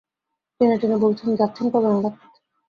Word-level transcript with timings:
টেনে-টেনে 0.61 0.97
বললেন, 0.97 1.29
যাচ্ছেন 1.35 1.65
কবে 1.73 1.89
নাগাদ? 1.93 2.13